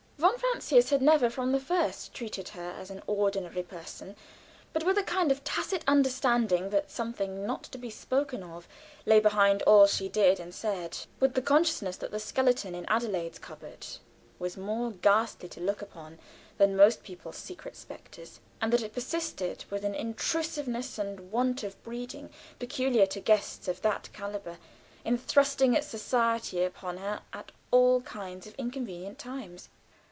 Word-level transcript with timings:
Von 0.17 0.37
Francius 0.37 0.91
had 0.91 1.01
never 1.01 1.31
from 1.31 1.51
the 1.51 1.59
first 1.59 2.13
treated 2.13 2.49
her 2.49 2.71
as 2.79 2.91
an 2.91 3.01
ordinary 3.07 3.63
person, 3.63 4.15
but 4.71 4.83
with 4.83 4.97
a 4.99 5.03
kind 5.03 5.31
of 5.31 5.43
tacit 5.43 5.83
understanding 5.87 6.69
that 6.69 6.91
something 6.91 7.47
not 7.47 7.63
to 7.63 7.79
be 7.79 7.89
spoken 7.89 8.43
of 8.43 8.67
lay 9.07 9.19
behind 9.19 9.63
all 9.63 9.87
she 9.87 10.07
did 10.07 10.39
and 10.39 10.53
said, 10.53 10.95
with 11.19 11.33
the 11.33 11.41
consciousness 11.41 11.97
that 11.97 12.11
the 12.11 12.19
skeleton 12.19 12.75
in 12.75 12.85
Adelaide's 12.85 13.39
cupboard 13.39 13.83
was 14.37 14.55
more 14.57 14.91
ghastly 14.91 15.49
to 15.49 15.59
look 15.59 15.81
upon 15.81 16.19
than 16.59 16.75
most 16.75 17.01
people's 17.01 17.37
secret 17.37 17.75
specters, 17.75 18.39
and 18.61 18.71
that 18.71 18.83
it 18.83 18.93
persisted, 18.93 19.65
with 19.71 19.83
an 19.83 19.95
intrusiveness 19.95 20.99
and 20.99 21.31
want 21.31 21.63
of 21.63 21.81
breeding 21.81 22.29
peculiar 22.59 23.07
to 23.07 23.19
guests 23.19 23.67
of 23.67 23.81
that 23.81 24.07
caliber, 24.13 24.59
in 25.03 25.17
thrusting 25.17 25.73
its 25.73 25.87
society 25.87 26.63
upon 26.63 26.97
her 26.97 27.21
at 27.33 27.51
all 27.71 28.01
kinds 28.01 28.45
of 28.45 28.53
inconvenient 28.59 29.17
times. 29.17 29.69